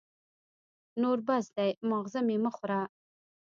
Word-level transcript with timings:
نور 1.01 1.17
بس 1.27 1.45
دی، 1.57 1.69
ماغزه 1.89 2.19
مي 2.27 2.37
مه 2.43 2.51
خوره! 2.55 2.81